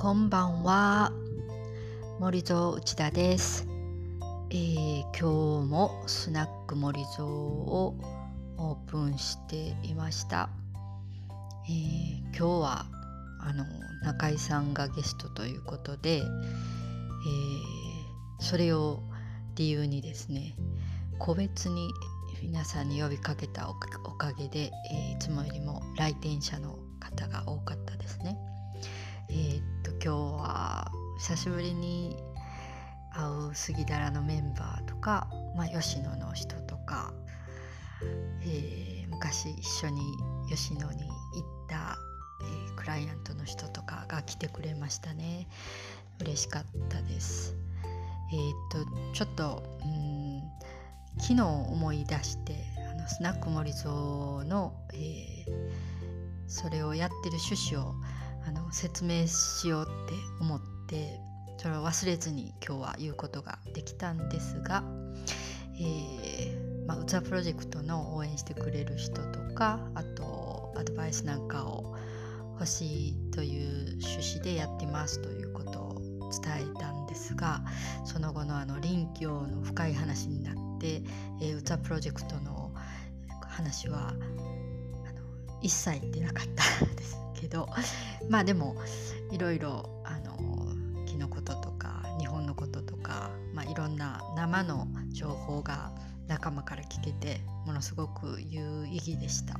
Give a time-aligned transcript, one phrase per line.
[0.00, 1.12] こんばんは。
[2.20, 3.68] 森蔵内田です、
[4.48, 7.94] えー今日もスナック森蔵を
[8.56, 10.48] オープンしていました、
[11.68, 12.86] えー今日は
[13.40, 13.66] あの
[14.02, 16.22] 中井さんがゲストということで、えー
[18.38, 19.02] それを
[19.54, 20.56] 理由にですね
[21.18, 21.90] 個別に
[22.42, 28.38] 皆さんに呼びかけたおかげで、えーいつもよりも来店者の方が多かったですね。
[30.02, 32.16] 今日は久しぶりに
[33.12, 37.12] 会う杉田のメンバーとか、まあ、吉野の人とか、
[38.42, 40.00] えー昔一緒に
[40.48, 41.98] 吉野に行った、
[42.40, 45.46] えークライアントの人とかが来てくれましたね。
[46.22, 47.54] 嬉しかったです。
[48.32, 50.42] えーっとちょっとうん
[51.18, 52.54] 昨日思い出して
[52.90, 53.90] あのスナック森蔵
[54.44, 55.90] の、えー
[56.50, 57.94] それをやってる趣旨を
[58.46, 61.20] あの説明しようって思って
[61.58, 64.82] それを忘れずに今日は言うことができたんですが、
[65.78, 71.94] えーまあ、うつわプロジェクトの応援してくれる人とかあとアドバイスなんかを
[72.54, 77.60] 欲しいという趣旨でやってますということを伝えたんですが
[78.04, 81.02] その後のあの臨機応の深い話になって、
[81.40, 82.72] えー、うつわプロジェクトの
[83.40, 84.14] 話は
[85.62, 87.29] 一切言ってなかったです。
[87.40, 87.68] けど
[88.28, 88.76] まあでも
[89.30, 90.36] いろいろあの
[91.06, 95.90] 木のこととか日本のこととか、まあ、いろんな生の情報が
[96.28, 99.58] 仲間から聞けてものすごく有意義でした。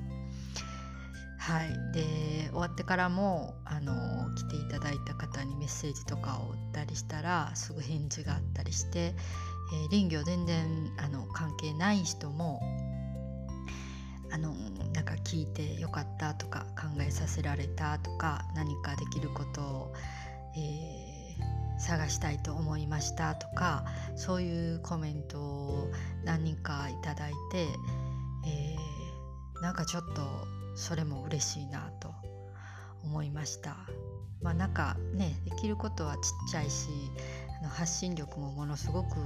[1.38, 12.60] はい、で終わってからもあの来ていただいた方にメッセージとかを打ったりしたらすぐ返事があったりして、えー林業全然あの関係ない人も
[14.32, 14.54] あの
[15.30, 19.92] 聞いてよかったとか考えさせられたとか何かできることを、
[20.56, 21.20] えー
[21.78, 25.90] 探したいと思いましたとかそういうコメントを
[26.24, 27.66] 何人かいただいて、
[28.46, 30.22] えーなんかちょっと
[30.74, 32.12] それも嬉しいなと
[33.02, 33.76] 思いました。
[34.42, 36.20] まあなんかねできることはちっ
[36.50, 36.88] ちゃいし
[37.60, 39.16] あの発信力もものすごく、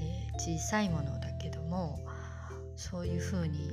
[0.00, 2.00] えー小さいものだけども
[2.74, 3.70] そういうふうに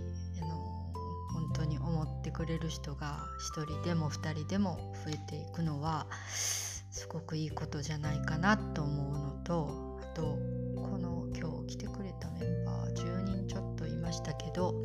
[1.58, 3.26] 当に思ってくれる人が
[3.56, 10.38] 1人でも2人でも増えていくのはすごくいいことじゃないかなと思うのとあと
[10.76, 14.76] この今日来てくれたメンバー10人ちょっといましたけど、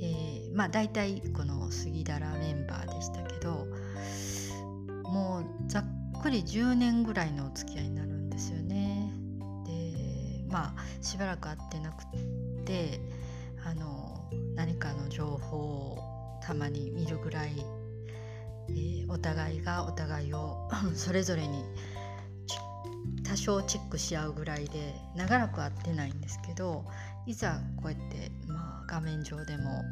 [0.00, 3.66] えーまあ大体この杉田らメンバーでしたけど
[5.04, 9.10] もうざっくり10年ぐらいのお付き合いになるんですよね。
[9.64, 12.04] でまあしばらく会ってなく
[12.66, 13.00] て
[13.64, 14.21] あの
[14.54, 15.98] 何かの情報を
[16.42, 17.52] たまに見るぐらい、
[18.68, 21.62] えーお互いがお互いを それぞれに
[23.24, 26.86] 多少チェックし合うぐらいで長らく会ってないんですけど
[27.26, 29.84] いざこうやって、まあ、画面上でも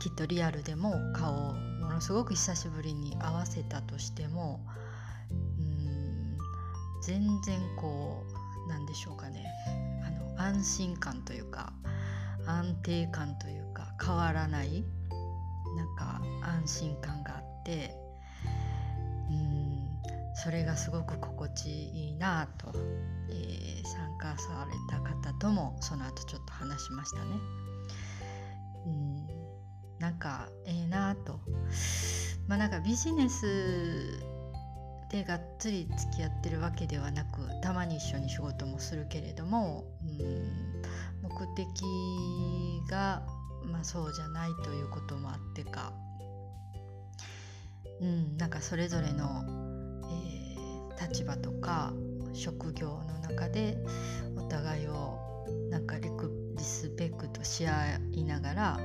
[0.00, 4.60] きっとリアルでも顔をものすごく久しぶりに合わせたとしても
[5.30, 6.38] うん
[7.02, 8.24] 全然こ
[8.66, 9.46] うなんでしょうかね。
[10.06, 11.72] あの安心感というか
[12.58, 14.84] 安定感というか変わらない
[15.76, 17.94] なんか安心感があって
[19.30, 19.88] うん
[20.34, 22.72] それがすごく心地いいなと、
[23.30, 27.36] えー参加された方ともその後ちょっと話しましたね。
[28.86, 29.26] うん
[29.98, 31.40] なんかええなと
[32.46, 34.20] まあなんかビジネス
[35.10, 40.82] でがっつり付き合ってるわけではなくたまに一緒に仕事もするけれども、うん、
[41.28, 41.68] 目的
[42.90, 43.22] が、
[43.64, 45.92] まあ、そうじゃないということもあってか、
[48.00, 49.44] うん、なんかそれぞれの、
[50.10, 50.38] えー
[51.00, 51.92] 立場とか
[52.32, 53.78] 職業の中で
[54.36, 58.80] お互いをなんかリクリスペクトし合いながら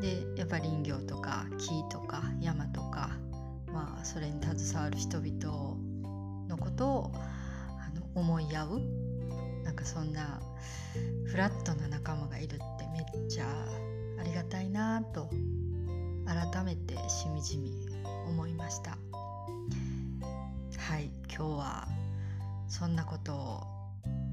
[0.00, 3.10] でやっぱ林業とか木とか山とか
[3.72, 5.76] まあそれに携わる人々
[6.48, 9.07] のことをあの思い合う。
[9.68, 10.40] なんかそんな
[11.26, 13.44] フラットな仲間がいるってめっちゃ
[14.18, 15.28] ありがたいなと
[16.24, 17.70] 改めてしみじみ
[18.26, 18.92] 思いました。
[20.78, 21.86] はい今日は
[22.66, 23.62] そんなことを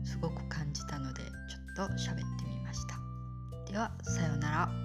[0.06, 2.96] すごく感じたのでちょっと喋ってみました。
[3.70, 4.85] ではさようなら。